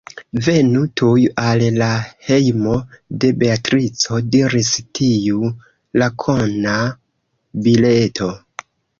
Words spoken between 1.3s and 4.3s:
al la hejmo de Beatrico,